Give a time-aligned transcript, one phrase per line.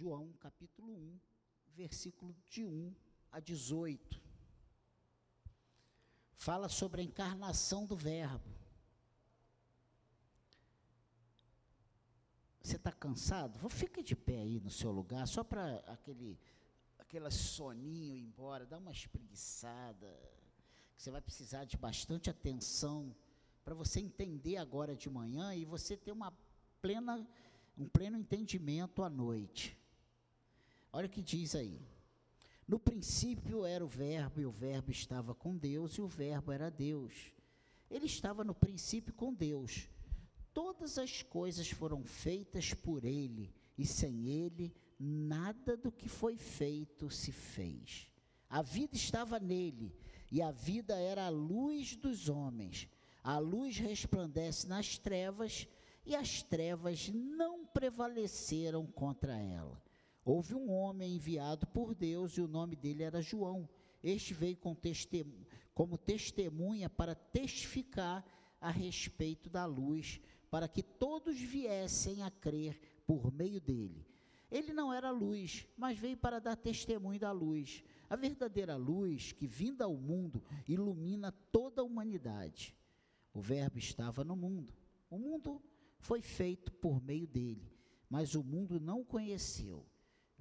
[0.00, 1.20] João capítulo 1,
[1.74, 2.94] versículo de 1
[3.30, 4.18] a 18.
[6.32, 8.48] Fala sobre a encarnação do Verbo.
[12.62, 13.68] Você está cansado?
[13.68, 16.40] Fica de pé aí no seu lugar, só para aquele,
[16.98, 20.18] aquele soninho ir embora, dá uma espreguiçada.
[20.96, 23.14] Você vai precisar de bastante atenção
[23.62, 26.32] para você entender agora de manhã e você ter uma
[26.80, 27.28] plena,
[27.76, 29.78] um pleno entendimento à noite.
[30.92, 31.80] Olha o que diz aí.
[32.66, 36.70] No princípio era o Verbo, e o Verbo estava com Deus, e o Verbo era
[36.70, 37.32] Deus.
[37.90, 39.88] Ele estava no princípio com Deus.
[40.52, 47.10] Todas as coisas foram feitas por Ele, e sem Ele, nada do que foi feito
[47.10, 48.08] se fez.
[48.48, 49.96] A vida estava nele,
[50.30, 52.88] e a vida era a luz dos homens.
[53.22, 55.68] A luz resplandece nas trevas,
[56.04, 59.80] e as trevas não prevaleceram contra ela.
[60.24, 63.68] Houve um homem enviado por Deus, e o nome dele era João.
[64.02, 64.76] Este veio com
[65.74, 68.24] como testemunha para testificar
[68.60, 74.06] a respeito da luz, para que todos viessem a crer por meio dele.
[74.50, 77.84] Ele não era luz, mas veio para dar testemunho da luz.
[78.08, 82.76] A verdadeira luz que, vinda ao mundo, ilumina toda a humanidade.
[83.32, 84.74] O Verbo estava no mundo.
[85.08, 85.62] O mundo
[85.98, 87.72] foi feito por meio dele,
[88.08, 89.86] mas o mundo não o conheceu.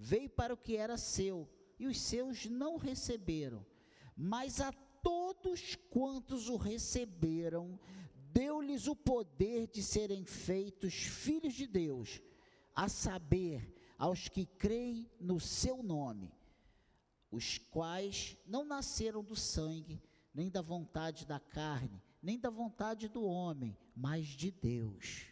[0.02, 1.46] Veio para o que era seu,
[1.78, 3.66] e os seus não receberam.
[4.16, 4.72] Mas a
[5.04, 7.78] todos quantos o receberam,
[8.32, 12.22] deu-lhes o poder de serem feitos filhos de Deus,
[12.74, 16.34] a saber, aos que creem no seu nome,
[17.30, 20.02] os quais não nasceram do sangue,
[20.34, 25.26] nem da vontade da carne, nem da vontade do homem, mas de Deus.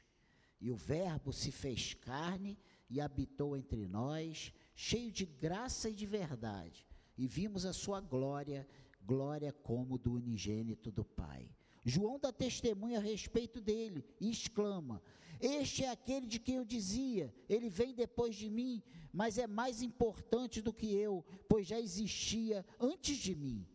[0.60, 6.06] E o Verbo se fez carne e habitou entre nós, cheio de graça e de
[6.06, 8.66] verdade, e vimos a sua glória,
[9.04, 11.50] glória como do unigênito do Pai.
[11.84, 15.02] João dá testemunha a respeito dele e exclama:
[15.42, 19.82] Este é aquele de quem eu dizia, ele vem depois de mim, mas é mais
[19.82, 23.66] importante do que eu, pois já existia antes de mim.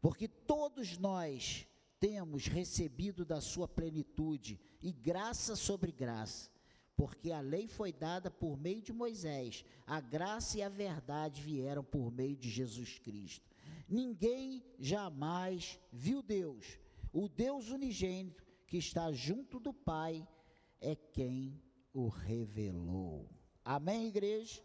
[0.00, 1.66] Porque todos nós
[1.98, 6.48] temos recebido da sua plenitude e graça sobre graça,
[6.96, 11.84] porque a lei foi dada por meio de Moisés, a graça e a verdade vieram
[11.84, 13.54] por meio de Jesus Cristo.
[13.88, 16.78] Ninguém jamais viu Deus
[17.18, 20.28] o Deus unigênito que está junto do Pai
[20.82, 21.58] é quem
[21.94, 23.26] o revelou.
[23.64, 24.62] Amém, igreja?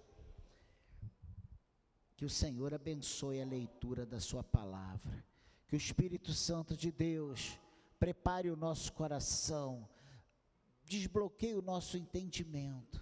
[2.18, 5.26] Que o Senhor abençoe a leitura da Sua palavra.
[5.66, 7.58] Que o Espírito Santo de Deus
[7.98, 9.88] prepare o nosso coração,
[10.92, 13.02] desbloqueie o nosso entendimento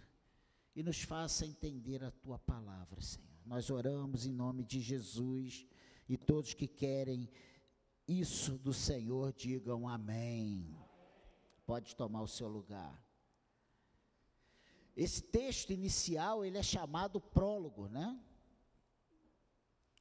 [0.75, 3.27] e nos faça entender a Tua palavra, Senhor.
[3.43, 5.65] Nós oramos em nome de Jesus
[6.07, 7.27] e todos que querem
[8.07, 10.77] isso do Senhor, digam amém.
[11.65, 13.03] Pode tomar o seu lugar.
[14.95, 18.19] Esse texto inicial, ele é chamado prólogo, né?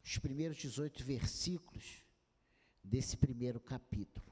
[0.04, 2.04] Os primeiros 18 versículos
[2.84, 4.28] desse primeiro capítulo.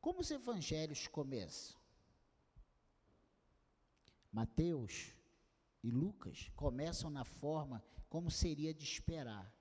[0.00, 1.78] Como os evangelhos começam?
[4.32, 5.12] Mateus
[5.82, 9.52] e Lucas começam na forma como seria de esperar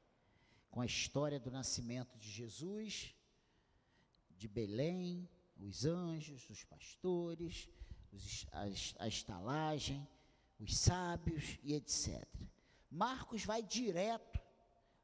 [0.69, 3.15] com a história do nascimento de Jesus,
[4.37, 7.67] de Belém, os anjos, os pastores,
[8.11, 10.07] os, a, a estalagem,
[10.59, 12.25] os sábios e etc.
[12.89, 14.39] Marcos vai direto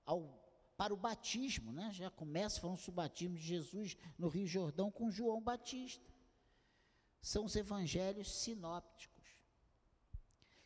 [0.06, 0.45] ao,
[0.78, 1.90] para o batismo, né?
[1.94, 6.14] já começa falando sobre o batismo de Jesus no Rio Jordão com João Batista.
[7.22, 9.26] São os evangelhos sinópticos.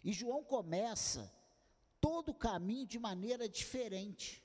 [0.04, 1.32] E João começa
[2.02, 4.44] todo o caminho de maneira diferente.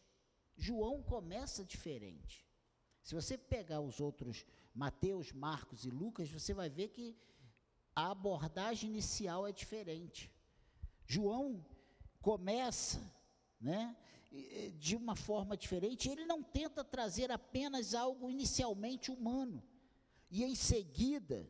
[0.56, 2.46] João começa diferente.
[3.02, 7.16] Se você pegar os outros, Mateus, Marcos e Lucas, você vai ver que
[7.94, 10.32] a abordagem inicial é diferente.
[11.06, 11.64] João
[12.20, 13.00] começa,
[13.60, 13.96] né,
[14.78, 19.62] de uma forma diferente, ele não tenta trazer apenas algo inicialmente humano,
[20.30, 21.48] e em seguida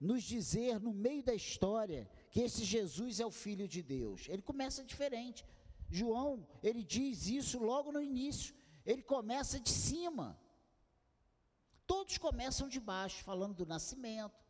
[0.00, 4.28] nos dizer no meio da história que esse Jesus é o filho de Deus.
[4.28, 5.44] Ele começa diferente.
[5.88, 8.54] João, ele diz isso logo no início.
[8.84, 10.38] Ele começa de cima.
[11.86, 14.44] Todos começam de baixo, falando do nascimento,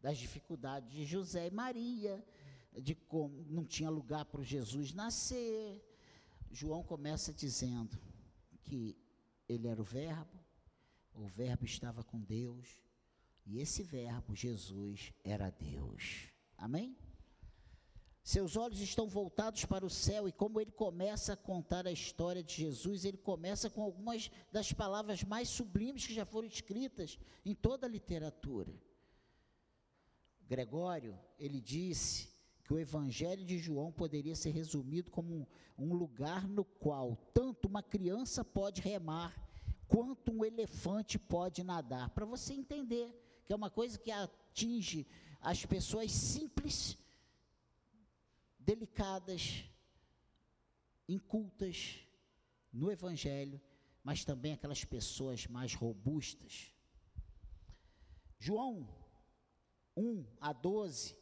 [0.00, 2.24] das dificuldades de José e Maria,
[2.72, 5.80] de como não tinha lugar para o Jesus nascer.
[6.50, 7.98] João começa dizendo
[8.62, 8.96] que
[9.48, 10.38] ele era o Verbo,
[11.14, 12.80] o Verbo estava com Deus,
[13.46, 16.28] e esse Verbo, Jesus, era Deus.
[16.56, 16.96] Amém?
[18.22, 22.42] Seus olhos estão voltados para o céu e como ele começa a contar a história
[22.42, 27.54] de Jesus, ele começa com algumas das palavras mais sublimes que já foram escritas em
[27.54, 28.72] toda a literatura.
[30.46, 32.28] Gregório, ele disse
[32.70, 35.46] que o Evangelho de João poderia ser resumido como um,
[35.76, 39.34] um lugar no qual tanto uma criança pode remar,
[39.88, 42.10] quanto um elefante pode nadar.
[42.10, 43.12] Para você entender
[43.44, 45.04] que é uma coisa que atinge
[45.40, 46.96] as pessoas simples,
[48.56, 49.64] delicadas,
[51.08, 52.06] incultas
[52.72, 53.60] no Evangelho,
[54.04, 56.72] mas também aquelas pessoas mais robustas.
[58.38, 58.88] João
[59.96, 61.19] 1 a 12 eles,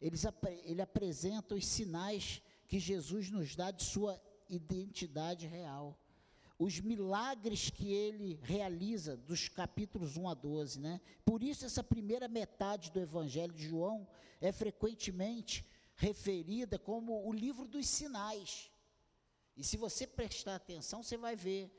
[0.00, 5.98] ele apresenta os sinais que Jesus nos dá de sua identidade real.
[6.58, 11.00] Os milagres que ele realiza, dos capítulos 1 a 12, né?
[11.24, 14.06] Por isso, essa primeira metade do Evangelho de João
[14.40, 15.66] é frequentemente
[15.96, 18.70] referida como o livro dos sinais.
[19.56, 21.70] E se você prestar atenção, você vai ver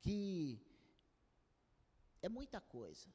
[0.00, 0.60] que
[2.22, 3.08] é muita coisa.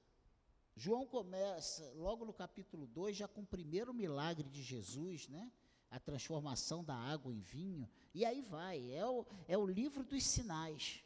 [0.77, 5.50] João começa logo no capítulo 2, já com o primeiro milagre de Jesus, né?
[5.89, 7.89] A transformação da água em vinho.
[8.13, 11.01] E aí vai, é o, é o livro dos sinais.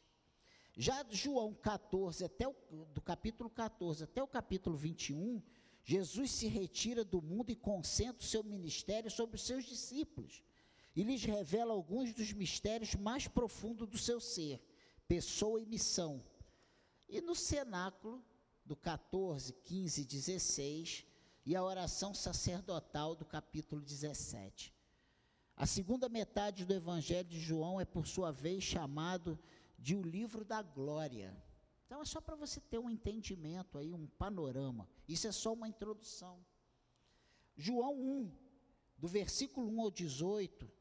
[0.75, 2.55] Já João 14, até o,
[2.93, 5.41] do capítulo 14 até o capítulo 21,
[5.83, 10.41] Jesus se retira do mundo e concentra o seu ministério sobre os seus discípulos.
[10.95, 14.59] E lhes revela alguns dos mistérios mais profundos do seu ser,
[15.07, 16.23] pessoa e missão.
[17.07, 18.23] E no cenáculo
[18.69, 21.03] do 14, 15, 16
[21.43, 24.71] e a oração sacerdotal do capítulo 17.
[25.57, 29.39] A segunda metade do Evangelho de João é, por sua vez, chamado
[29.79, 31.35] de o livro da glória.
[31.87, 34.87] Então é só para você ter um entendimento aí, um panorama.
[35.07, 36.39] Isso é só uma introdução.
[37.57, 38.31] João 1,
[38.99, 40.71] do versículo 1 ao 18,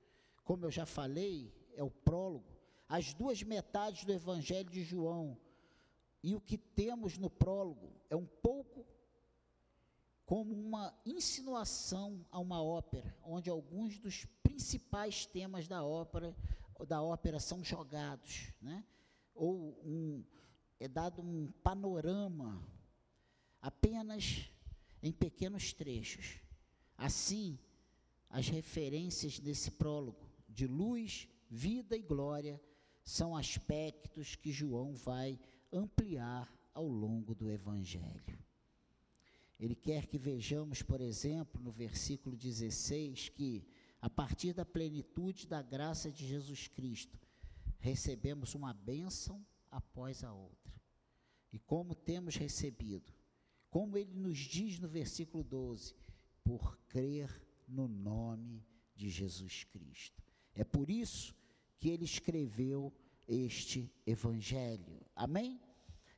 [0.44, 2.54] como eu já falei, é o prólogo.
[2.86, 5.38] As duas metades do Evangelho de João,
[6.22, 8.86] e o que temos no prólogo é um pouco
[10.26, 16.36] como uma insinuação a uma ópera, onde alguns dos principais temas da ópera,
[16.86, 18.84] da ópera são jogados, né?
[19.34, 20.24] ou um,
[20.78, 22.62] é dado um panorama
[23.62, 24.50] apenas
[25.02, 26.40] em pequenos trechos.
[26.96, 27.58] Assim,
[28.28, 32.60] as referências desse prólogo de luz, vida e glória
[33.02, 35.38] são aspectos que João vai
[35.72, 38.38] ampliar ao longo do Evangelho.
[39.58, 43.66] Ele quer que vejamos, por exemplo, no versículo 16, que
[44.00, 47.18] a partir da plenitude da graça de Jesus Cristo,
[47.78, 50.72] recebemos uma bênção após a outra.
[51.52, 53.12] E como temos recebido?
[53.70, 55.94] Como ele nos diz no versículo 12:
[56.44, 60.22] por crer no nome de Jesus Cristo.
[60.54, 61.34] É por isso
[61.78, 62.92] que ele escreveu
[63.28, 65.04] este evangelho.
[65.14, 65.60] Amém?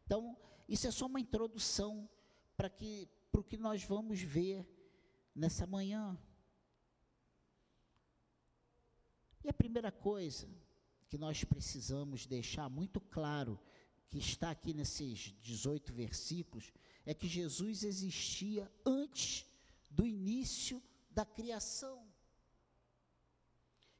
[0.06, 0.36] Então,
[0.68, 2.08] isso é só uma introdução
[2.56, 4.66] para que para o que nós vamos ver
[5.34, 6.18] nessa manhã.
[9.44, 10.48] E a primeira coisa
[11.08, 13.58] que nós precisamos deixar muito claro,
[14.08, 16.72] que está aqui nesses 18 versículos,
[17.06, 19.46] é que Jesus existia antes
[19.90, 22.06] do início da criação.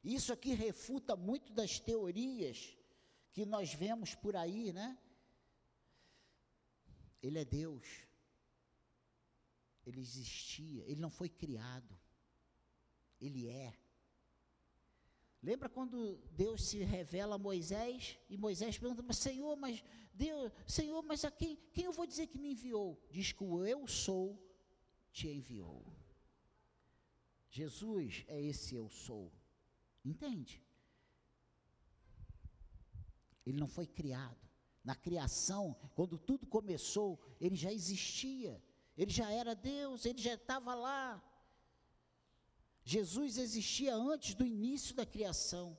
[0.03, 2.77] Isso aqui refuta muito das teorias
[3.31, 4.97] que nós vemos por aí, né?
[7.21, 7.85] Ele é Deus.
[9.85, 11.97] Ele existia, ele não foi criado.
[13.19, 13.73] Ele é.
[15.41, 19.83] Lembra quando Deus se revela a Moisés e Moisés pergunta: mas Senhor, mas
[20.13, 23.01] Deus, Senhor, mas a quem, quem eu vou dizer que me enviou?
[23.09, 24.39] Diz que o eu sou
[25.11, 25.83] te enviou.
[27.49, 29.31] Jesus é esse eu sou.
[30.05, 30.63] Entende?
[33.45, 34.49] Ele não foi criado.
[34.83, 38.61] Na criação, quando tudo começou, ele já existia.
[38.97, 41.23] Ele já era Deus, ele já estava lá.
[42.83, 45.77] Jesus existia antes do início da criação.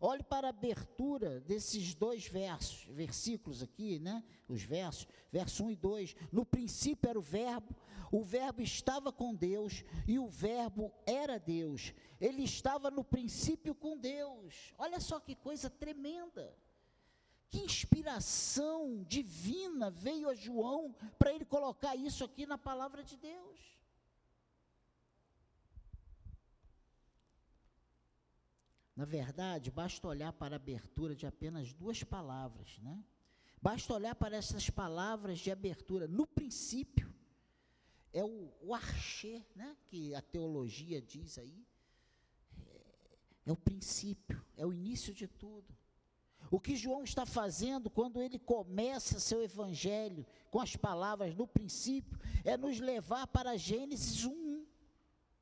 [0.00, 4.22] Olhe para a abertura desses dois versos, versículos aqui, né?
[4.48, 6.16] Os versos, verso 1 e 2.
[6.30, 7.74] No princípio era o Verbo,
[8.12, 11.92] o Verbo estava com Deus e o Verbo era Deus.
[12.20, 14.72] Ele estava no princípio com Deus.
[14.78, 16.56] Olha só que coisa tremenda.
[17.50, 23.78] Que inspiração divina veio a João para ele colocar isso aqui na palavra de Deus.
[28.94, 33.04] Na verdade, basta olhar para a abertura de apenas duas palavras, né?
[33.62, 36.08] Basta olhar para essas palavras de abertura.
[36.08, 37.08] No princípio,
[38.12, 39.76] é o, o archê, né?
[39.86, 41.64] Que a teologia diz aí.
[43.46, 45.72] é o princípio, é o início de tudo.
[46.50, 52.18] O que João está fazendo quando ele começa seu evangelho com as palavras no princípio
[52.44, 54.66] é nos levar para Gênesis 1.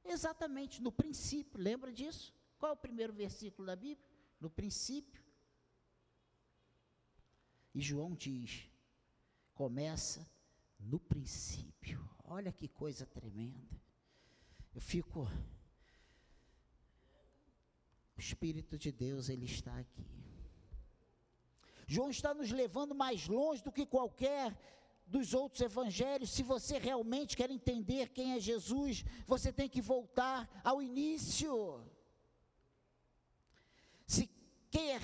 [0.04, 2.34] Exatamente, no princípio, lembra disso?
[2.58, 4.08] Qual é o primeiro versículo da Bíblia?
[4.40, 5.22] No princípio.
[7.74, 8.68] E João diz:
[9.54, 10.28] começa
[10.78, 12.08] no princípio.
[12.24, 13.80] Olha que coisa tremenda.
[14.74, 15.28] Eu fico.
[18.16, 20.35] O Espírito de Deus, ele está aqui.
[21.86, 24.56] João está nos levando mais longe do que qualquer
[25.06, 26.30] dos outros evangelhos.
[26.30, 31.80] Se você realmente quer entender quem é Jesus, você tem que voltar ao início.
[34.06, 34.28] Se
[34.70, 35.00] quer,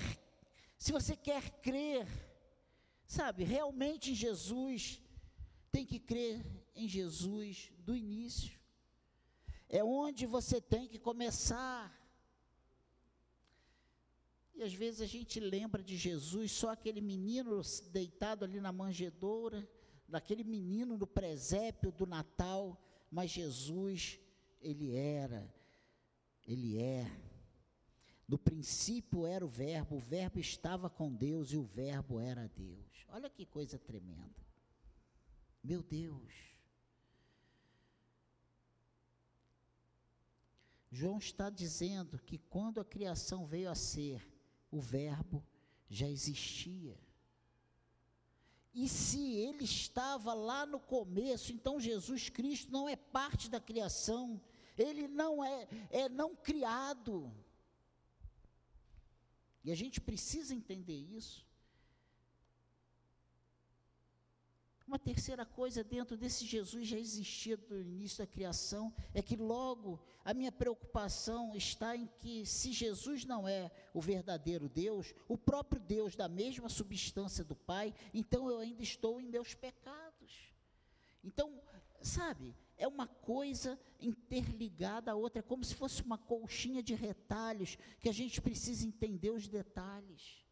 [0.77, 2.05] se você quer crer,
[3.05, 5.01] sabe, realmente em Jesus,
[5.71, 8.59] tem que crer em Jesus do início.
[9.69, 11.91] É onde você tem que começar.
[14.63, 19.67] Às vezes a gente lembra de Jesus, só aquele menino deitado ali na manjedoura,
[20.07, 24.19] daquele menino no presépio do Natal, mas Jesus,
[24.61, 25.53] ele era,
[26.47, 27.11] ele é.
[28.27, 33.05] No princípio era o Verbo, o Verbo estava com Deus e o Verbo era Deus.
[33.09, 34.43] Olha que coisa tremenda.
[35.63, 36.33] Meu Deus.
[40.91, 44.32] João está dizendo que quando a criação veio a ser,
[44.73, 45.45] o Verbo
[45.87, 46.97] já existia.
[48.73, 54.41] E se ele estava lá no começo, então Jesus Cristo não é parte da criação,
[54.75, 57.31] ele não é, é não criado.
[59.63, 61.45] E a gente precisa entender isso.
[64.93, 69.99] Uma terceira coisa dentro desse Jesus já existia do início da criação, é que logo
[70.23, 75.81] a minha preocupação está em que se Jesus não é o verdadeiro Deus, o próprio
[75.81, 80.53] Deus da mesma substância do Pai, então eu ainda estou em meus pecados.
[81.23, 81.59] Então,
[81.99, 87.79] sabe, é uma coisa interligada à outra, é como se fosse uma colchinha de retalhos
[87.99, 90.42] que a gente precisa entender os detalhes.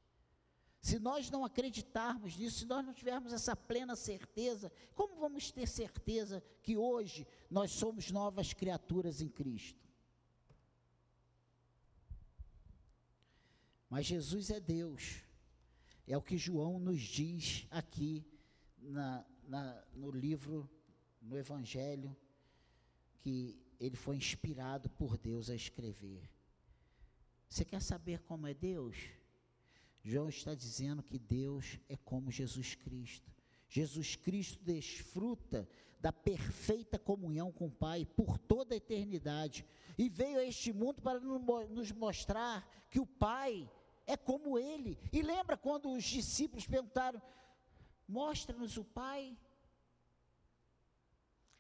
[0.82, 5.68] Se nós não acreditarmos nisso, se nós não tivermos essa plena certeza, como vamos ter
[5.68, 9.88] certeza que hoje nós somos novas criaturas em Cristo?
[13.88, 15.22] Mas Jesus é Deus,
[16.08, 18.26] é o que João nos diz aqui
[18.80, 20.68] na, na, no livro,
[21.22, 22.16] no Evangelho,
[23.20, 26.28] que ele foi inspirado por Deus a escrever.
[27.48, 28.96] Você quer saber como é Deus?
[30.04, 33.32] João está dizendo que Deus é como Jesus Cristo.
[33.70, 35.68] Jesus Cristo desfruta
[36.00, 39.66] da perfeita comunhão com o Pai por toda a eternidade
[39.98, 43.70] e veio a este mundo para nos mostrar que o Pai
[44.08, 44.98] é como Ele.
[45.14, 47.22] E lembra quando os discípulos perguntaram:
[48.08, 49.38] Mostra-nos o Pai?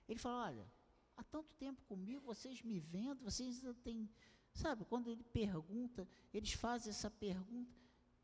[0.10, 0.71] Ele falou: Olha,
[1.15, 4.10] há tanto tempo comigo, vocês me vendo, vocês ainda têm.
[4.53, 7.81] Sabe, quando ele pergunta, eles fazem essa pergunta.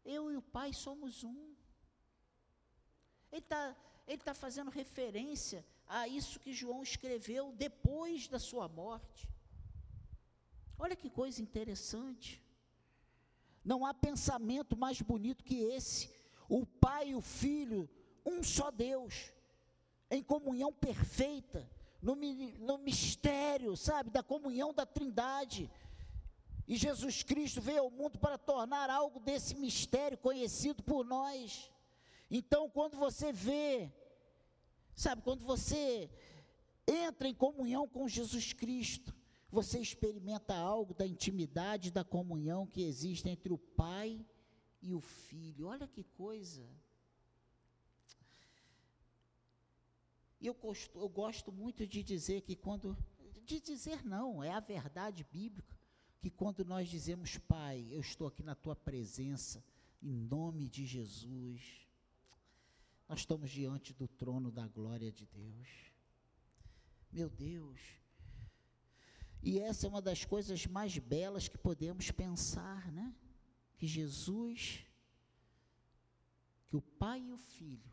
[0.08, 1.54] Eu e o Pai somos um.
[3.32, 3.76] Ele está
[4.08, 9.30] ele tá fazendo referência a isso que João escreveu depois da sua morte.
[10.80, 12.42] Olha que coisa interessante.
[13.66, 16.10] Não há pensamento mais bonito que esse.
[16.48, 17.90] O Pai e o Filho,
[18.26, 19.34] um só Deus,
[20.10, 21.70] em comunhão perfeita,
[22.02, 25.70] no, no mistério, sabe, da comunhão da Trindade
[26.68, 31.72] e Jesus Cristo veio ao mundo para tornar algo desse mistério conhecido por nós.
[32.30, 33.90] Então, quando você vê,
[34.94, 36.10] sabe, quando você
[36.86, 39.16] entra em comunhão com Jesus Cristo,
[39.50, 44.26] você experimenta algo da intimidade, da comunhão que existe entre o Pai
[44.82, 45.68] e o Filho.
[45.68, 46.68] Olha que coisa.
[50.42, 52.98] Eu gosto, eu gosto muito de dizer que quando.
[53.46, 55.77] De dizer não, é a verdade bíblica
[56.28, 59.64] que quando nós dizemos, Pai, eu estou aqui na tua presença,
[60.04, 61.88] em nome de Jesus,
[63.08, 65.70] nós estamos diante do trono da glória de Deus.
[67.14, 67.80] Meu Deus.
[69.42, 73.16] E essa é uma das coisas mais belas que podemos pensar, né?
[73.78, 74.86] Que Jesus,
[76.68, 77.90] que o Pai e o Filho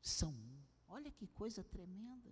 [0.00, 0.58] são um.
[0.86, 2.30] Olha que coisa tremenda.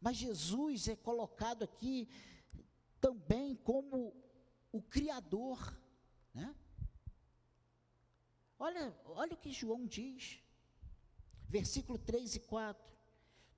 [0.00, 2.08] Mas Jesus é colocado aqui
[3.06, 4.12] também como
[4.72, 5.80] o Criador.
[6.34, 6.52] Né?
[8.58, 10.40] Olha, olha o que João diz,
[11.48, 12.84] versículo 3 e 4.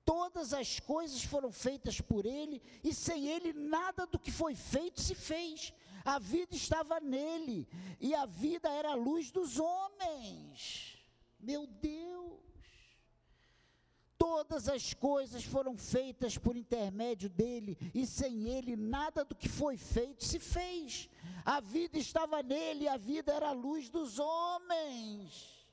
[0.05, 5.01] todas as coisas foram feitas por ele, e sem ele nada do que foi feito
[5.01, 5.73] se fez.
[6.03, 7.67] A vida estava nele,
[7.99, 10.97] e a vida era a luz dos homens.
[11.39, 12.39] Meu Deus!
[14.19, 19.77] Todas as coisas foram feitas por intermédio dele, e sem ele nada do que foi
[19.77, 21.09] feito se fez.
[21.45, 25.65] A vida estava nele, a vida era a luz dos homens.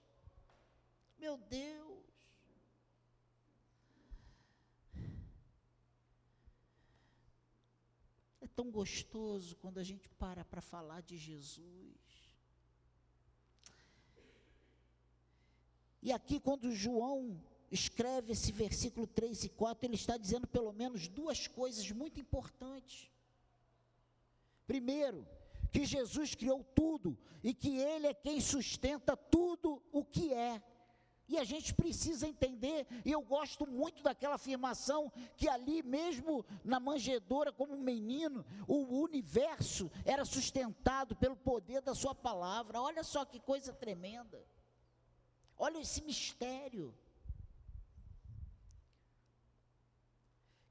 [1.19, 2.05] Meu Deus.
[8.41, 11.97] É tão gostoso quando a gente para para falar de Jesus.
[16.01, 21.09] E aqui, quando João escreve esse versículo 3 e 4, ele está dizendo pelo menos
[21.09, 23.11] duas coisas muito importantes.
[24.67, 25.27] Primeiro,
[25.73, 30.63] que Jesus criou tudo e que Ele é quem sustenta tudo o que é.
[31.29, 36.79] E a gente precisa entender, e eu gosto muito daquela afirmação, que ali mesmo na
[36.79, 42.81] manjedoura, como menino, o universo era sustentado pelo poder da Sua palavra.
[42.81, 44.41] Olha só que coisa tremenda.
[45.59, 46.95] Olha esse mistério.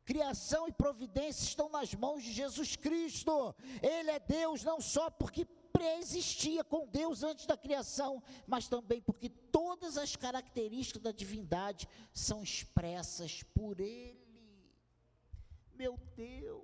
[0.05, 3.55] Criação e providência estão nas mãos de Jesus Cristo.
[3.81, 9.29] Ele é Deus não só porque preexistia com Deus antes da criação, mas também porque
[9.29, 14.25] todas as características da divindade são expressas por Ele.
[15.74, 16.63] Meu Deus.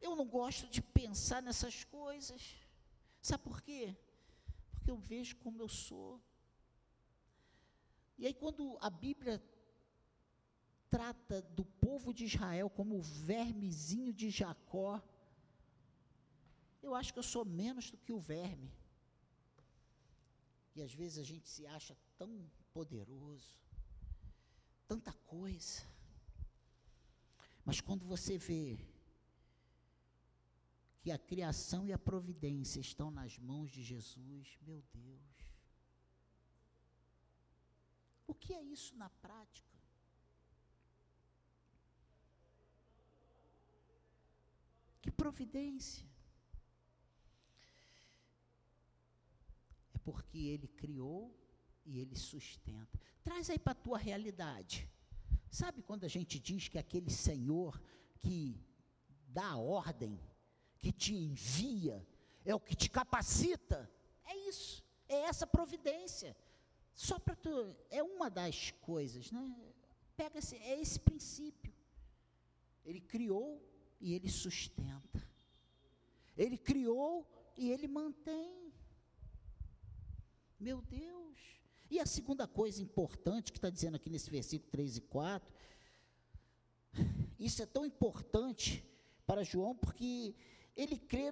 [0.00, 2.54] Eu não gosto de pensar nessas coisas.
[3.20, 3.96] Sabe por quê?
[4.70, 6.22] Porque eu vejo como eu sou.
[8.18, 9.42] E aí, quando a Bíblia
[10.88, 15.02] trata do povo de Israel como o vermezinho de Jacó,
[16.82, 18.72] eu acho que eu sou menos do que o verme.
[20.74, 23.58] E às vezes a gente se acha tão poderoso,
[24.86, 25.82] tanta coisa.
[27.64, 28.78] Mas quando você vê
[31.00, 35.35] que a criação e a providência estão nas mãos de Jesus, meu Deus.
[38.26, 39.76] O que é isso na prática?
[45.00, 46.04] Que providência?
[49.94, 51.32] É porque Ele criou
[51.84, 53.00] e Ele sustenta.
[53.22, 54.90] Traz aí para a tua realidade.
[55.50, 57.80] Sabe quando a gente diz que aquele Senhor
[58.20, 58.60] que
[59.28, 60.20] dá a ordem,
[60.78, 62.06] que te envia,
[62.44, 63.90] é o que te capacita?
[64.24, 66.36] É isso, é essa providência.
[66.96, 69.54] Só para tu, é uma das coisas, né?
[70.16, 71.70] Pega esse, é esse princípio.
[72.82, 73.62] Ele criou
[74.00, 75.22] e ele sustenta.
[76.34, 78.72] Ele criou e ele mantém.
[80.58, 81.38] Meu Deus.
[81.90, 85.54] E a segunda coisa importante que está dizendo aqui nesse versículo 3 e 4,
[87.38, 88.82] isso é tão importante
[89.26, 90.34] para João, porque
[90.74, 91.30] ele crê,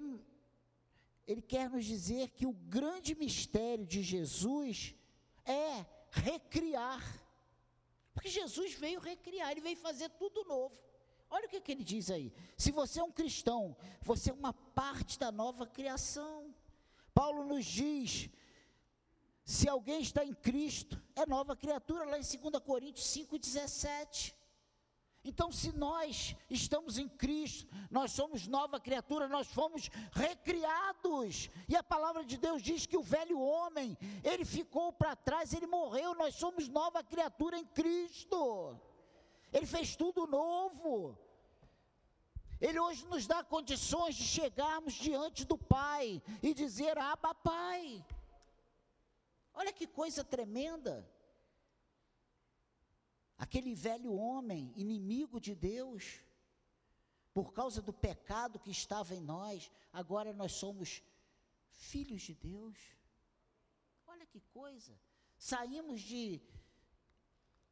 [1.25, 4.93] ele quer nos dizer que o grande mistério de Jesus
[5.45, 7.01] é recriar.
[8.13, 10.77] Porque Jesus veio recriar, ele veio fazer tudo novo.
[11.29, 12.31] Olha o que, que ele diz aí.
[12.57, 16.53] Se você é um cristão, você é uma parte da nova criação.
[17.13, 18.29] Paulo nos diz:
[19.43, 24.34] se alguém está em Cristo, é nova criatura, lá em 2 Coríntios 5,17.
[25.27, 31.49] Então, se nós estamos em Cristo, nós somos nova criatura, nós fomos recriados.
[31.67, 35.65] E a palavra de Deus diz que o velho homem, ele ficou para trás, ele
[35.65, 38.79] morreu, nós somos nova criatura em Cristo.
[39.51, 41.17] Ele fez tudo novo.
[42.61, 48.05] Ele hoje nos dá condições de chegarmos diante do Pai e dizer: Abba, Pai.
[49.55, 51.09] Olha que coisa tremenda.
[53.37, 56.21] Aquele velho homem, inimigo de Deus,
[57.33, 61.03] por causa do pecado que estava em nós, agora nós somos
[61.69, 62.77] filhos de Deus.
[64.07, 64.97] Olha que coisa.
[65.37, 66.41] Saímos de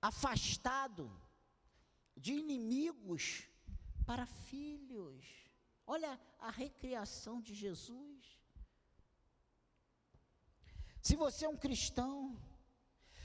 [0.02, 1.10] afastado,
[2.18, 3.48] de inimigos,
[4.06, 5.26] para filhos.
[5.88, 8.38] Olha a recriação de Jesus.
[11.02, 12.38] Se você é um cristão,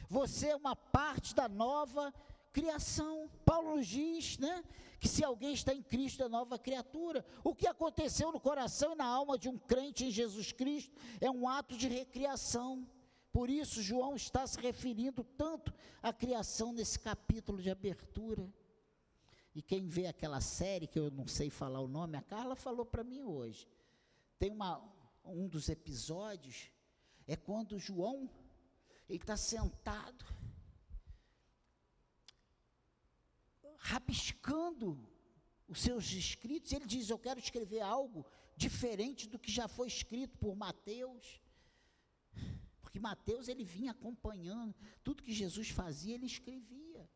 [0.08, 2.12] você é uma parte da nova
[2.52, 3.30] criação.
[3.44, 4.64] Paulo nos diz, né,
[4.98, 7.24] que se alguém está em Cristo é nova criatura.
[7.44, 11.30] O que aconteceu no coração e na alma de um crente em Jesus Cristo é
[11.30, 12.86] um ato de recriação.
[13.32, 18.52] Por isso, João está se referindo tanto à criação nesse capítulo de abertura.
[19.54, 22.86] E quem vê aquela série, que eu não sei falar o nome, a Carla falou
[22.86, 23.68] para mim hoje.
[24.38, 24.82] Tem uma,
[25.24, 26.70] um dos episódios,
[27.26, 28.28] é quando João
[29.08, 30.24] Ele está sentado,
[33.78, 34.98] rabiscando
[35.66, 36.72] os seus escritos.
[36.72, 41.40] Ele diz: Eu quero escrever algo diferente do que já foi escrito por Mateus.
[42.82, 47.08] Porque Mateus ele vinha acompanhando tudo que Jesus fazia, ele escrevia.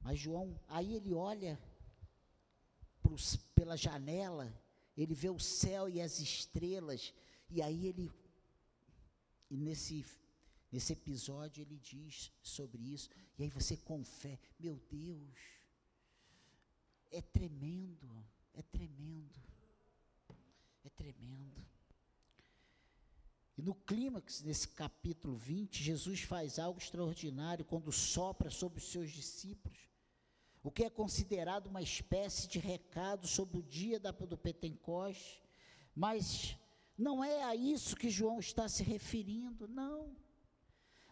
[0.00, 1.58] Mas João, aí ele olha
[3.00, 4.52] pros, pela janela,
[4.96, 7.14] ele vê o céu e as estrelas,
[7.48, 8.12] e aí ele,
[9.54, 10.04] e nesse,
[10.72, 15.38] nesse episódio ele diz sobre isso, e aí você fé, meu Deus,
[17.10, 19.40] é tremendo, é tremendo,
[20.84, 21.64] é tremendo.
[23.56, 29.12] E no clímax desse capítulo 20, Jesus faz algo extraordinário quando sopra sobre os seus
[29.12, 29.94] discípulos
[30.64, 35.42] o que é considerado uma espécie de recado sobre o dia da, do Pentecoste,
[35.94, 36.56] mas
[36.96, 40.16] não é a isso que João está se referindo, não.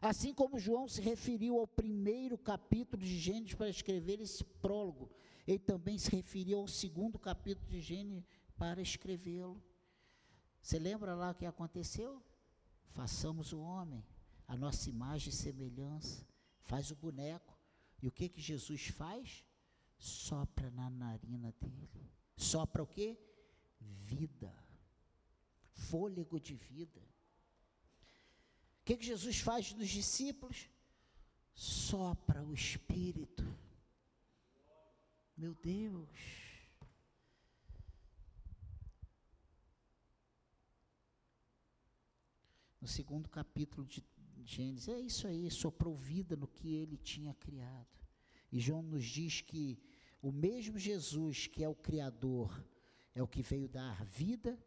[0.01, 5.11] Assim como João se referiu ao primeiro capítulo de Gênesis para escrever esse prólogo,
[5.47, 8.25] ele também se referiu ao segundo capítulo de Gênesis
[8.57, 9.63] para escrevê-lo.
[10.61, 12.23] Você lembra lá o que aconteceu?
[12.91, 14.05] Façamos o homem,
[14.47, 16.27] a nossa imagem e semelhança,
[16.63, 17.59] faz o boneco.
[18.01, 19.45] E o que que Jesus faz?
[19.97, 22.13] Sopra na narina dele.
[22.37, 23.17] Sopra o quê?
[23.81, 24.53] Vida.
[25.93, 27.03] Fôlego de vida.
[28.81, 30.67] O que que Jesus faz nos discípulos?
[31.55, 33.45] Sopra o Espírito.
[35.37, 36.09] Meu Deus.
[42.81, 44.03] No segundo capítulo de
[44.47, 48.01] Gênesis, é isso aí, soprou vida no que ele tinha criado.
[48.51, 49.79] E João nos diz que
[50.23, 52.65] o mesmo Jesus que é o Criador,
[53.15, 54.59] é o que veio dar vida,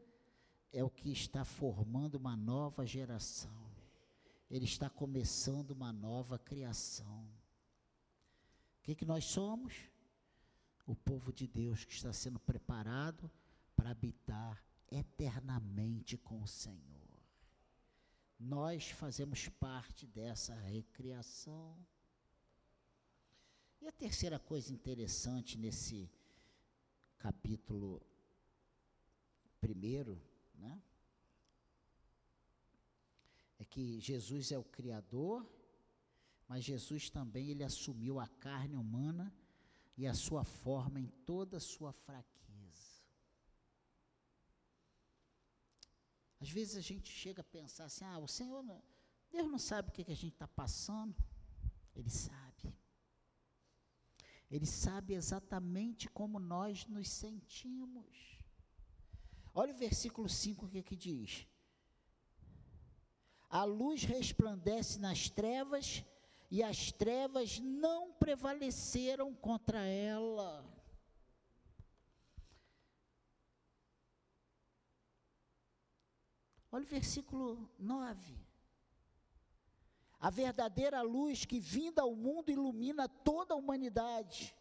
[0.75, 3.71] é o que está formando uma nova geração.
[4.51, 7.23] Ele está começando uma nova criação.
[8.79, 9.73] O que, que nós somos?
[10.85, 13.31] O povo de Deus que está sendo preparado
[13.73, 14.61] para habitar
[14.91, 17.23] eternamente com o Senhor.
[18.37, 21.73] Nós fazemos parte dessa recriação.
[23.81, 26.11] E a terceira coisa interessante nesse
[27.17, 28.05] capítulo
[29.61, 30.21] primeiro,
[30.57, 30.81] né?
[33.59, 35.45] É que Jesus é o Criador,
[36.47, 39.33] mas Jesus também ele assumiu a carne humana
[39.97, 42.35] e a sua forma em toda a sua fraqueza.
[46.39, 48.83] Às vezes a gente chega a pensar assim: ah, o Senhor, não,
[49.31, 51.15] Deus não sabe o que, que a gente está passando.
[51.95, 52.75] Ele sabe.
[54.51, 58.34] Ele sabe exatamente como nós nos sentimos.
[59.57, 61.47] Olha o versículo 5 que, que diz:
[63.49, 66.03] A luz resplandece nas trevas,
[66.51, 70.69] e as trevas não prevaleceram contra ela.
[76.69, 78.37] Olha o versículo 9.
[80.19, 84.53] A verdadeira luz que vinda ao mundo ilumina toda a humanidade.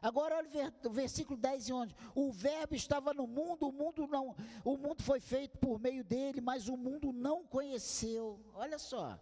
[0.00, 1.94] Agora olha o versículo 10 e 11.
[2.14, 6.40] O verbo estava no mundo, o mundo não, o mundo foi feito por meio dele,
[6.40, 8.40] mas o mundo não conheceu.
[8.54, 9.18] Olha só.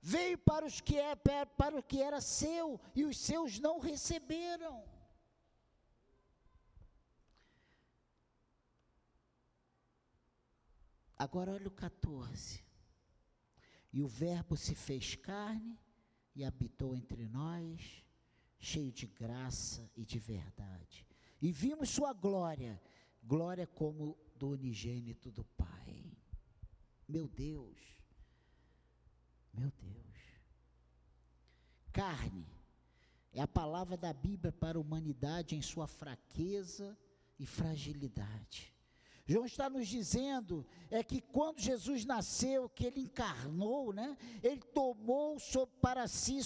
[0.00, 4.84] Veio para os que é para o que era seu e os seus não receberam.
[11.18, 12.64] Agora olha o 14.
[13.92, 15.80] E o Verbo se fez carne
[16.34, 18.05] e habitou entre nós,
[18.58, 21.06] cheio de graça e de verdade.
[21.40, 22.80] E vimos sua glória,
[23.22, 26.04] glória como do unigênito do Pai.
[27.08, 27.78] Meu Deus,
[29.52, 30.06] meu Deus.
[31.92, 32.46] Carne
[33.32, 36.98] é a palavra da Bíblia para a humanidade em sua fraqueza
[37.38, 38.75] e fragilidade.
[39.28, 44.16] João está nos dizendo é que quando Jesus nasceu, que ele encarnou, né?
[44.40, 46.38] Ele tomou sobre para si,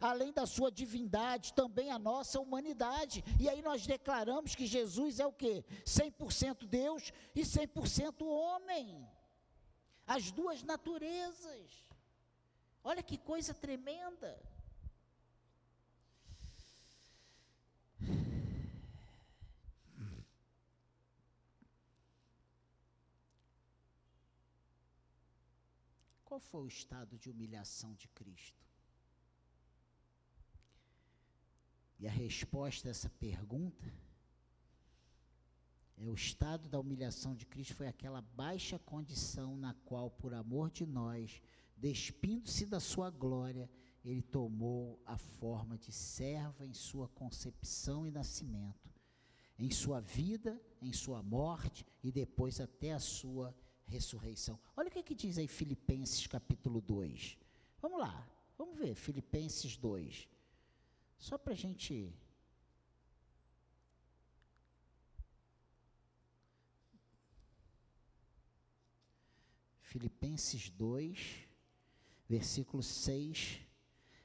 [0.00, 3.24] além da sua divindade, também a nossa humanidade.
[3.40, 5.64] E aí nós declaramos que Jesus é o quê?
[5.84, 9.04] 100% Deus e 100% homem.
[10.06, 11.88] As duas naturezas.
[12.84, 14.40] Olha que coisa tremenda.
[26.32, 28.66] Qual foi o estado de humilhação de Cristo?
[31.98, 33.84] E a resposta a essa pergunta
[35.98, 40.70] é o estado da humilhação de Cristo foi aquela baixa condição na qual, por amor
[40.70, 41.42] de nós,
[41.76, 43.70] despindo-se da sua glória,
[44.02, 48.90] ele tomou a forma de servo em sua concepção e nascimento,
[49.58, 53.54] em sua vida, em sua morte e depois até a sua
[53.92, 54.58] ressurreição.
[54.76, 57.36] Olha o que, é que diz aí Filipenses capítulo 2.
[57.80, 58.26] Vamos lá,
[58.56, 60.28] vamos ver Filipenses 2.
[61.18, 62.12] Só para a gente.
[69.82, 71.46] Filipenses 2,
[72.26, 73.60] versículo 6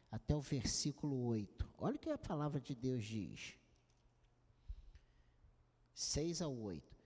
[0.10, 1.70] até o versículo 8.
[1.78, 3.56] Olha o que a palavra de Deus diz.
[5.94, 6.97] 6 ao 8.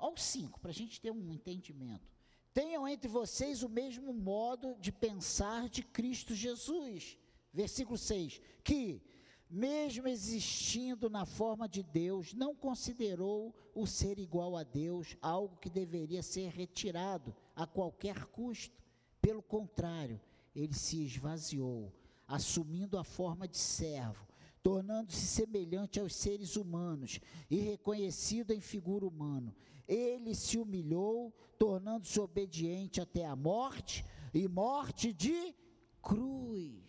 [0.00, 2.10] Ao 5, para a gente ter um entendimento.
[2.54, 7.18] Tenham entre vocês o mesmo modo de pensar de Cristo Jesus.
[7.52, 8.40] Versículo 6.
[8.64, 9.02] Que,
[9.48, 15.68] mesmo existindo na forma de Deus, não considerou o ser igual a Deus algo que
[15.68, 18.82] deveria ser retirado a qualquer custo.
[19.20, 20.18] Pelo contrário,
[20.56, 21.92] ele se esvaziou,
[22.26, 24.26] assumindo a forma de servo,
[24.62, 29.54] tornando-se semelhante aos seres humanos e reconhecido em figura humana.
[29.90, 35.52] Ele se humilhou, tornando-se obediente até a morte e morte de
[36.00, 36.84] cruz.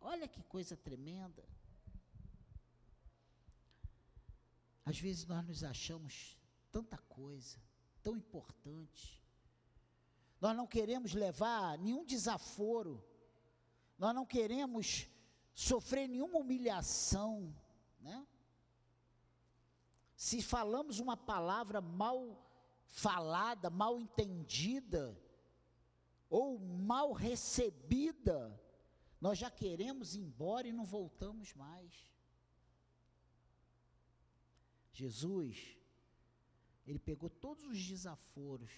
[0.00, 1.48] Olha que coisa tremenda.
[4.84, 6.36] Às vezes nós nos achamos
[6.72, 7.62] tanta coisa,
[8.02, 9.22] tão importante.
[10.40, 13.02] Nós não queremos levar nenhum desaforo.
[13.96, 15.08] Nós não queremos
[15.54, 17.54] sofrer nenhuma humilhação,
[18.00, 18.26] né?
[20.24, 22.18] Se falamos uma palavra mal
[22.86, 25.14] falada, mal entendida,
[26.30, 28.58] ou mal recebida,
[29.20, 31.92] nós já queremos ir embora e não voltamos mais.
[34.94, 35.76] Jesus,
[36.86, 38.72] ele pegou todos os desaforos,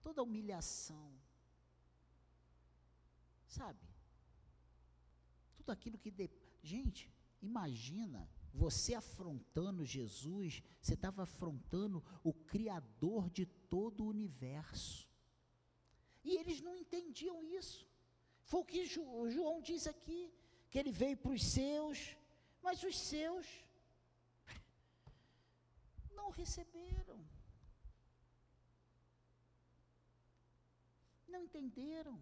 [0.00, 1.12] toda a humilhação,
[3.46, 3.86] sabe?
[5.58, 6.10] Tudo aquilo que.
[6.10, 6.30] De...
[6.62, 8.26] Gente, imagina
[8.56, 15.06] você afrontando Jesus, você estava afrontando o Criador de todo o universo.
[16.24, 17.86] E eles não entendiam isso.
[18.44, 20.32] Foi o que João diz aqui,
[20.70, 22.16] que ele veio para os seus,
[22.62, 23.46] mas os seus
[26.14, 27.18] não receberam.
[31.28, 32.18] Não entenderam.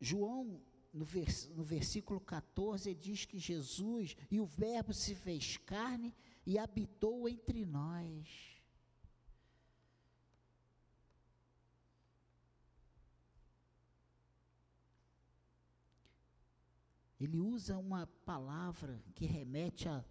[0.00, 6.14] João, no, vers, no versículo 14, diz que Jesus e o Verbo se fez carne
[6.44, 8.50] e habitou entre nós.
[17.20, 20.02] ele usa uma palavra que remete a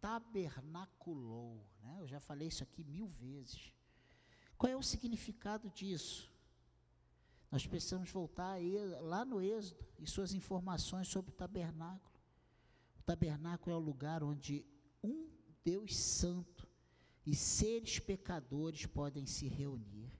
[0.00, 1.66] tabernaculou.
[1.82, 1.96] Né?
[1.98, 3.72] Eu já falei isso aqui mil vezes.
[4.58, 6.31] Qual é o significado disso?
[7.52, 8.58] Nós precisamos voltar
[9.02, 12.12] lá no Êxodo e suas informações sobre o tabernáculo.
[12.98, 14.66] O tabernáculo é o lugar onde
[15.04, 15.28] um
[15.62, 16.66] Deus santo
[17.24, 20.10] e seres pecadores podem se reunir.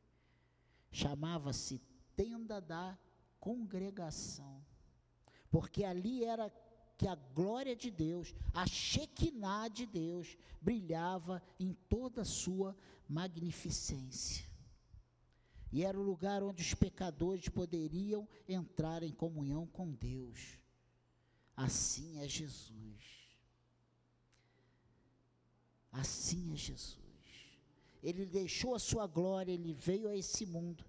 [0.92, 1.80] Chamava-se
[2.14, 2.96] tenda da
[3.40, 4.62] congregação
[5.52, 6.50] porque ali era
[6.96, 12.74] que a glória de Deus, a Shekinah de Deus, brilhava em toda a sua
[13.06, 14.46] magnificência.
[15.72, 20.58] E era o lugar onde os pecadores poderiam entrar em comunhão com Deus.
[21.56, 23.02] Assim é Jesus.
[25.90, 26.98] Assim é Jesus.
[28.02, 30.84] Ele deixou a sua glória, ele veio a esse mundo,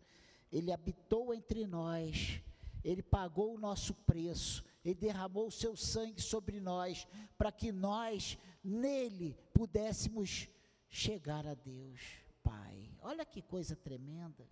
[0.51, 2.41] ele habitou entre nós
[2.83, 8.37] ele pagou o nosso preço, Ele derramou o seu sangue sobre nós, para que nós,
[8.63, 10.49] nele, pudéssemos
[10.89, 12.01] chegar a Deus,
[12.43, 12.91] Pai.
[13.01, 14.45] Olha que coisa tremenda.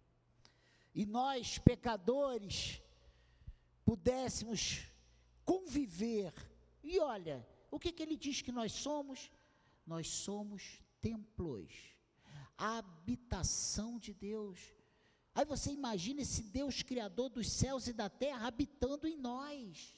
[0.94, 2.82] E nós, pecadores,
[3.86, 4.86] pudéssemos
[5.46, 6.34] conviver.
[6.84, 9.32] E olha, o que, que ele diz que nós somos?
[9.86, 11.74] Nós somos templos,
[12.58, 14.60] a habitação de Deus.
[15.34, 19.96] Aí você imagina esse Deus criador dos céus e da terra habitando em nós.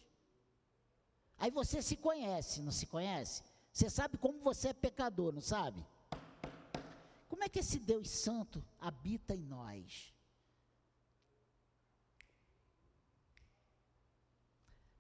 [1.38, 3.44] Aí você se conhece, não se conhece?
[3.72, 5.84] Você sabe como você é pecador, não sabe?
[7.28, 10.13] Como é que esse Deus santo habita em nós?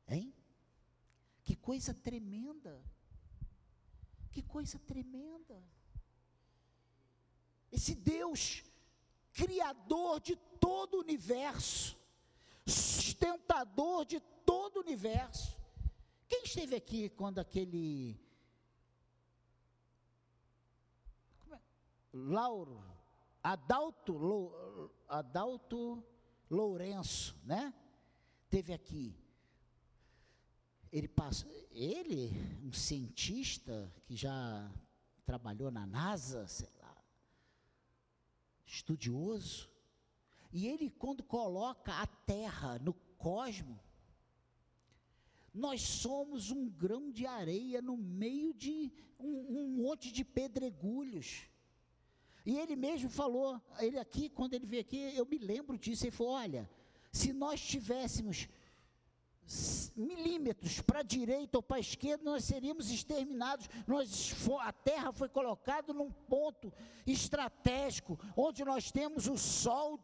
[0.07, 0.33] Hein?
[1.43, 2.83] Que coisa tremenda.
[4.31, 5.61] Que coisa tremenda.
[7.71, 8.63] Esse Deus
[9.33, 11.97] Criador de todo o universo,
[12.67, 15.57] sustentador de todo o universo.
[16.27, 18.15] Quem esteve aqui quando aquele.
[21.51, 21.57] É?
[22.13, 22.83] Lauro,
[23.41, 24.53] Adalto,
[25.07, 26.03] Adalto
[26.47, 27.73] Lourenço, né?
[28.51, 29.17] Teve aqui.
[30.93, 32.31] Ele passa, ele,
[32.63, 34.71] um cientista que já
[35.25, 36.95] trabalhou na NASA, sei lá,
[38.63, 39.67] estudioso,
[40.51, 43.79] e ele quando coloca a Terra no cosmo,
[45.51, 51.47] nós somos um grão de areia no meio de um, um monte de pedregulhos.
[52.45, 56.11] E ele mesmo falou, ele aqui, quando ele veio aqui, eu me lembro disso, ele
[56.11, 56.69] falou, olha,
[57.11, 58.47] se nós tivéssemos
[59.95, 63.69] milímetros para a direita ou para a esquerda, nós seríamos exterminados.
[63.87, 66.71] Nós, a terra foi colocada num ponto
[67.05, 69.99] estratégico, onde nós temos o sol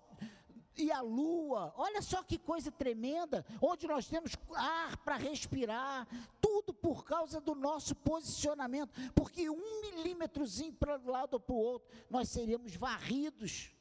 [0.78, 1.74] e a lua.
[1.76, 6.08] Olha só que coisa tremenda, onde nós temos ar para respirar,
[6.42, 11.60] tudo por causa do nosso posicionamento, porque um milímetrozinho para um lado ou para o
[11.60, 13.72] outro, nós seríamos varridos.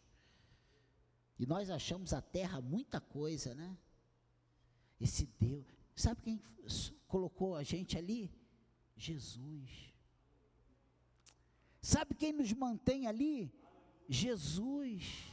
[1.38, 3.76] E nós achamos a terra muita coisa, né?
[5.00, 6.42] Esse Deus, sabe quem
[7.06, 8.30] colocou a gente ali?
[8.96, 9.94] Jesus.
[11.80, 13.52] Sabe quem nos mantém ali?
[14.08, 15.24] Jesus.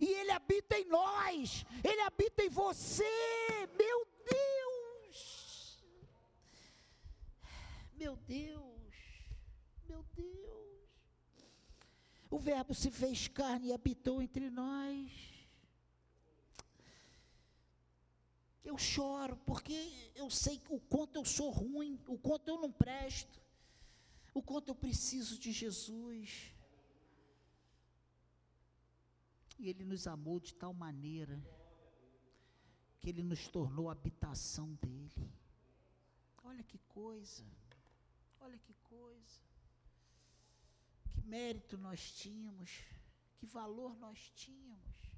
[0.00, 3.04] E Ele habita em nós, Ele habita em você,
[3.78, 5.84] meu Deus.
[7.94, 8.94] Meu Deus,
[9.88, 10.42] meu Deus.
[12.28, 15.31] O Verbo se fez carne e habitou entre nós.
[18.64, 19.74] Eu choro porque
[20.14, 23.40] eu sei o quanto eu sou ruim, o quanto eu não presto,
[24.32, 26.54] o quanto eu preciso de Jesus.
[29.58, 31.40] E Ele nos amou de tal maneira
[33.00, 35.32] que Ele nos tornou habitação dEle.
[36.44, 37.44] Olha que coisa,
[38.40, 39.40] olha que coisa.
[41.12, 42.84] Que mérito nós tínhamos,
[43.38, 45.11] que valor nós tínhamos.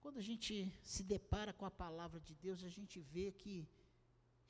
[0.00, 3.68] Quando a gente se depara com a palavra de Deus, a gente vê que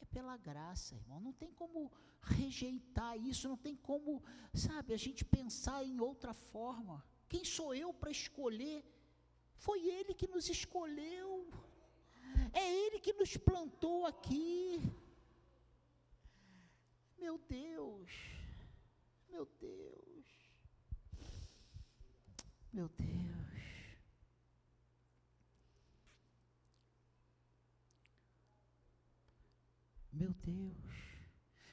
[0.01, 1.21] é pela graça, irmão.
[1.21, 1.91] Não tem como
[2.23, 4.23] rejeitar isso, não tem como,
[4.55, 7.05] sabe, a gente pensar em outra forma.
[7.29, 8.85] Quem sou eu para escolher?
[9.57, 11.49] Foi Ele que nos escolheu.
[12.53, 14.81] É Ele que nos plantou aqui.
[17.19, 18.11] Meu Deus,
[19.31, 20.27] meu Deus,
[22.73, 23.50] meu Deus.
[30.21, 30.77] Meu Deus.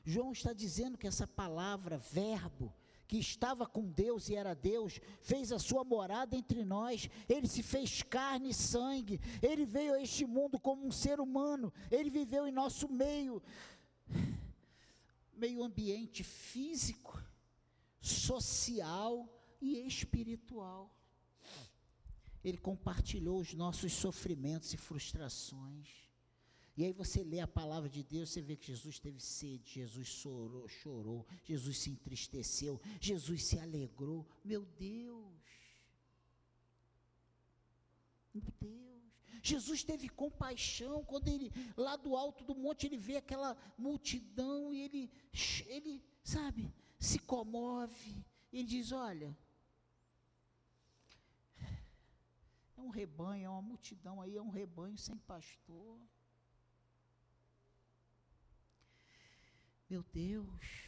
[0.05, 2.73] João está dizendo que essa palavra, verbo,
[3.05, 7.61] que estava com Deus e era Deus, fez a sua morada entre nós, ele se
[7.61, 12.47] fez carne e sangue, ele veio a este mundo como um ser humano, ele viveu
[12.47, 13.43] em nosso meio,
[15.33, 17.21] meio ambiente físico,
[17.99, 19.27] social
[19.59, 20.89] e espiritual.
[22.41, 26.06] Ele compartilhou os nossos sofrimentos e frustrações.
[26.77, 30.07] E aí você lê a palavra de Deus, você vê que Jesus teve sede, Jesus
[30.07, 34.27] chorou, chorou, Jesus se entristeceu, Jesus se alegrou.
[34.45, 35.41] Meu Deus!
[38.31, 38.77] Meu Deus!
[39.41, 44.81] Jesus teve compaixão quando ele, lá do alto do monte, ele vê aquela multidão e
[44.81, 45.11] ele,
[45.65, 48.23] ele, sabe, se comove.
[48.53, 49.35] Ele diz: Olha,
[52.77, 55.99] é um rebanho, é uma multidão aí, é um rebanho sem pastor.
[59.89, 60.87] Meu Deus.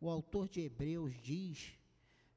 [0.00, 1.74] O autor de Hebreus diz: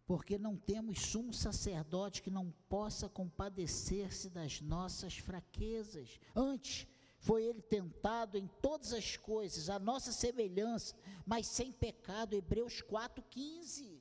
[0.09, 6.19] porque não temos sumo sacerdote que não possa compadecer-se das nossas fraquezas.
[6.35, 6.87] Antes,
[7.19, 12.33] foi ele tentado em todas as coisas, a nossa semelhança, mas sem pecado.
[12.33, 13.99] Hebreus 4,15.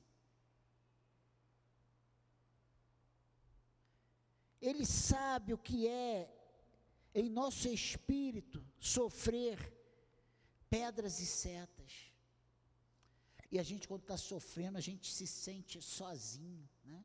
[4.63, 6.33] Ele sabe o que é,
[7.15, 9.78] em nosso espírito, sofrer
[10.71, 11.93] pedras e setas.
[13.51, 16.69] E a gente, quando está sofrendo, a gente se sente sozinho.
[16.85, 17.05] Né?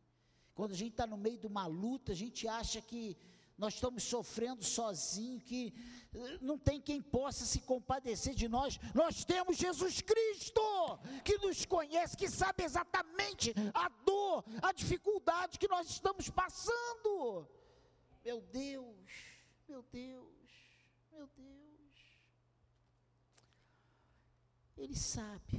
[0.53, 3.17] Quando a gente está no meio de uma luta, a gente acha que
[3.57, 5.73] nós estamos sofrendo sozinho, que
[6.13, 8.79] eh, não tem quem possa se compadecer de nós.
[8.93, 10.61] Nós temos Jesus Cristo,
[11.23, 17.47] que nos conhece, que sabe exatamente a dor, a dificuldade que nós estamos passando.
[18.25, 18.95] Meu Deus,
[19.67, 20.27] meu Deus,
[21.11, 21.62] meu Deus.
[24.83, 25.57] Ele sabe.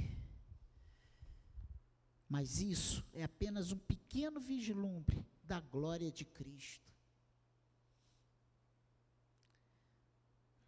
[2.29, 6.91] Mas isso é apenas um pequeno vislumbre da glória de Cristo.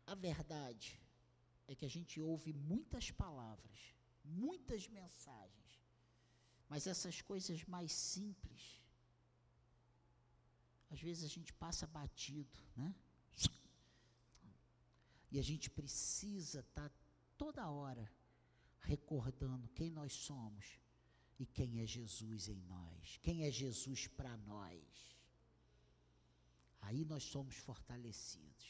[0.08, 1.00] A verdade
[1.68, 3.80] é que a gente ouve muitas palavras,
[4.24, 5.68] muitas mensagens,
[6.70, 8.82] Mas essas coisas mais simples,
[10.90, 12.94] às vezes a gente passa batido, né?
[15.32, 16.96] E a gente precisa estar tá
[17.38, 18.17] toda hora
[18.88, 20.80] recordando quem nós somos
[21.38, 24.82] e quem é Jesus em nós, quem é Jesus para nós.
[26.82, 28.66] Aí nós somos fortalecidos.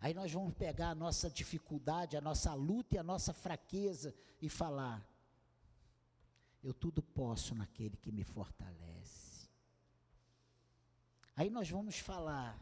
[0.00, 4.48] Aí nós vamos pegar a nossa dificuldade, a nossa luta e a nossa fraqueza e
[4.48, 5.06] falar:
[6.62, 9.48] eu tudo posso naquele que me fortalece.
[11.36, 12.60] Aí nós vamos falar: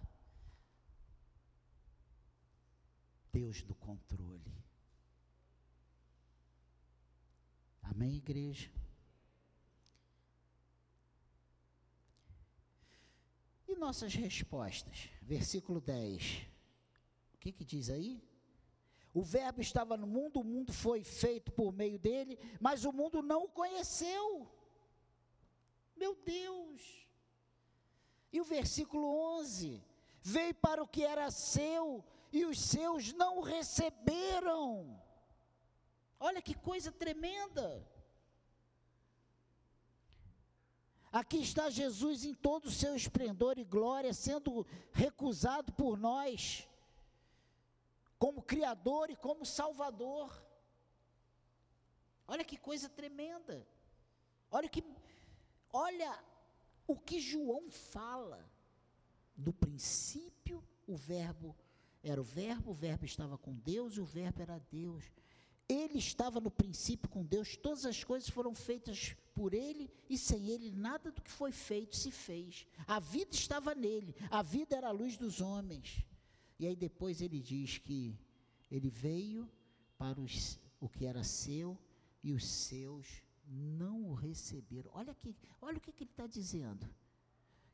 [3.32, 4.65] Deus do controle.
[7.90, 8.70] Amém, igreja?
[13.68, 15.08] E nossas respostas?
[15.22, 16.46] Versículo 10.
[17.34, 18.22] O que, que diz aí?
[19.14, 23.22] O Verbo estava no mundo, o mundo foi feito por meio dele, mas o mundo
[23.22, 24.46] não o conheceu.
[25.96, 27.06] Meu Deus!
[28.30, 29.06] E o versículo
[29.38, 29.82] 11:
[30.20, 35.00] Veio para o que era seu, e os seus não o receberam.
[36.18, 37.86] Olha que coisa tremenda.
[41.12, 46.68] Aqui está Jesus em todo o seu esplendor e glória, sendo recusado por nós,
[48.18, 50.30] como Criador e como Salvador.
[52.28, 53.66] Olha que coisa tremenda.
[54.50, 54.84] Olha que,
[55.72, 56.18] olha
[56.86, 58.44] o que João fala.
[59.36, 61.56] No princípio, o Verbo
[62.02, 65.04] era o Verbo, o Verbo estava com Deus e o Verbo era Deus.
[65.68, 70.48] Ele estava no princípio com Deus, todas as coisas foram feitas por Ele, e sem
[70.48, 72.66] Ele nada do que foi feito se fez.
[72.86, 76.04] A vida estava nele, a vida era a luz dos homens.
[76.58, 78.18] E aí depois ele diz que
[78.70, 79.50] ele veio
[79.98, 81.78] para os, o que era seu,
[82.22, 84.90] e os seus não o receberam.
[84.94, 86.88] Olha aqui, olha o que, que ele está dizendo.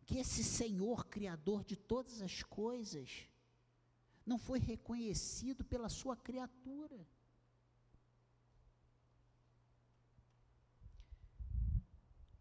[0.05, 3.28] Que esse Senhor, Criador de todas as coisas,
[4.26, 7.07] não foi reconhecido pela sua criatura.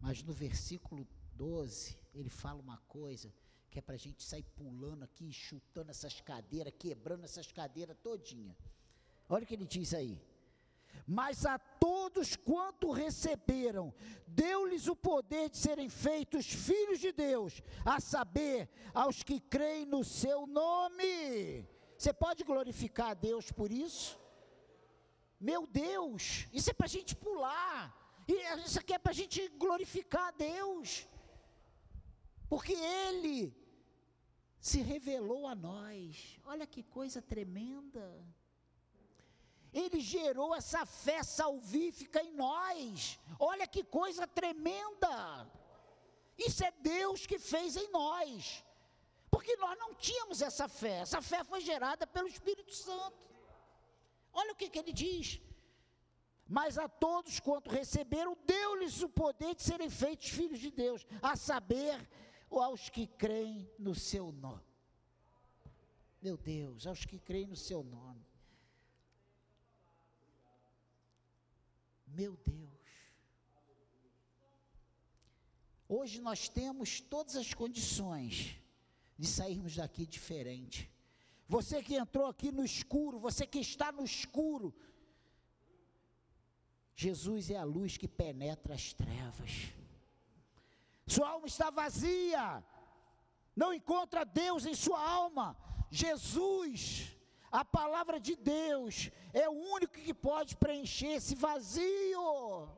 [0.02, 3.32] Mas no versículo 12, ele fala uma coisa
[3.70, 8.56] que é para a gente sair pulando aqui, chutando essas cadeiras, quebrando essas cadeiras todinha.
[9.28, 10.20] Olha o que ele diz aí.
[11.06, 13.94] Mas a todos quanto receberam,
[14.26, 20.02] deu-lhes o poder de serem feitos filhos de Deus, a saber, aos que creem no
[20.02, 21.66] seu nome.
[21.96, 24.20] Você pode glorificar a Deus por isso?
[25.40, 28.01] Meu Deus, isso é para a gente pular.
[28.28, 31.06] E isso aqui é para a gente glorificar a Deus,
[32.48, 33.54] porque Ele
[34.60, 36.38] se revelou a nós.
[36.44, 38.06] Olha que coisa tremenda.
[39.72, 43.18] Ele gerou essa fé salvífica em nós.
[43.38, 45.50] Olha que coisa tremenda.
[46.38, 48.62] Isso é Deus que fez em nós.
[49.30, 51.00] Porque nós não tínhamos essa fé.
[51.00, 53.26] Essa fé foi gerada pelo Espírito Santo.
[54.32, 55.40] Olha o que, que ele diz.
[56.52, 61.34] Mas a todos quanto receberam, deu-lhes o poder de serem feitos filhos de Deus, a
[61.34, 62.06] saber,
[62.50, 64.60] aos que creem no seu nome.
[66.20, 68.22] Meu Deus, aos que creem no seu nome.
[72.06, 72.68] Meu Deus.
[75.88, 78.58] Hoje nós temos todas as condições
[79.18, 80.92] de sairmos daqui diferente.
[81.48, 84.74] Você que entrou aqui no escuro, você que está no escuro,
[87.02, 89.52] Jesus é a luz que penetra as trevas.
[91.04, 92.62] Sua alma está vazia,
[93.56, 95.46] não encontra Deus em sua alma.
[95.90, 97.08] Jesus,
[97.50, 102.68] a palavra de Deus, é o único que pode preencher esse vazio.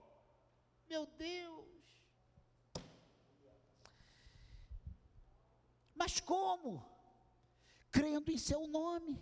[0.89, 1.67] Meu Deus.
[5.95, 6.83] Mas como?
[7.91, 9.21] Crendo em seu nome.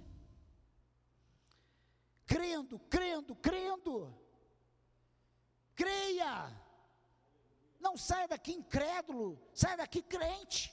[2.25, 4.22] Crendo, crendo, crendo.
[5.75, 6.51] Creia.
[7.81, 10.73] Não saia daqui incrédulo, saia daqui crente.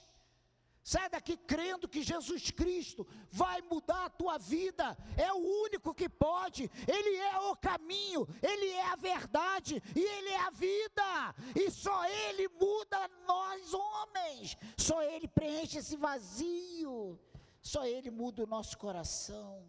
[0.82, 6.08] Saia daqui crendo que Jesus Cristo vai mudar a tua vida, é o único que
[6.08, 11.70] pode, Ele é o caminho, Ele é a verdade e Ele é a vida, e
[11.70, 17.20] só Ele muda nós homens, só Ele preenche esse vazio,
[17.60, 19.68] só Ele muda o nosso coração.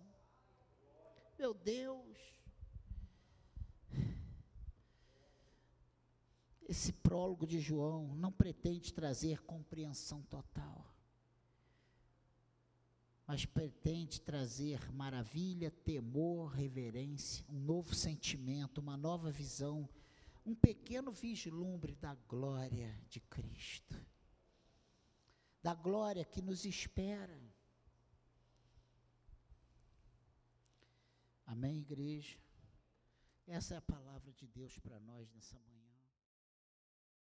[1.37, 2.30] Meu Deus.
[6.71, 10.89] Esse prólogo de João não pretende trazer compreensão total,
[13.27, 19.89] mas pretende trazer maravilha, temor, reverência, um novo sentimento, uma nova visão,
[20.45, 24.01] um pequeno vislumbre da glória de Cristo,
[25.61, 27.37] da glória que nos espera.
[31.45, 32.39] Amém, igreja?
[33.45, 35.80] Essa é a palavra de Deus para nós nessa manhã.